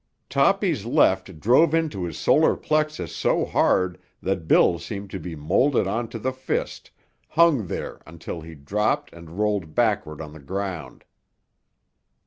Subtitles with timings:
[0.31, 5.85] Toppy's left drove into his solar plexus so hard that Bill seemed to be moulded
[5.85, 6.89] on to the fist,
[7.29, 11.03] hung there until he dropped and rolled backward on the ground.